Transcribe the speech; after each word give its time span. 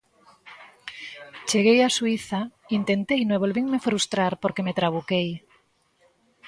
Cheguei 1.49 1.79
a 1.83 1.93
Suíza, 1.97 2.39
intenteino 2.79 3.31
e 3.33 3.41
volvinme 3.43 3.83
frustrar 3.87 4.33
porque 4.41 4.65
me 4.65 4.77
trabuquei. 4.79 5.29